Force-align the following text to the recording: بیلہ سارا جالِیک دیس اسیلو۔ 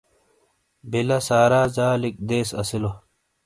بیلہ 0.89 1.17
سارا 1.27 1.61
جالِیک 1.75 2.15
دیس 2.27 2.49
اسیلو۔ 2.61 2.91